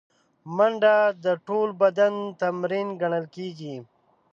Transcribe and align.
منډه 0.55 0.95
د 1.23 1.25
ټول 1.45 1.69
بدن 1.81 2.13
تمرین 2.41 2.87
ګڼل 3.01 3.25
کېږي 3.35 3.75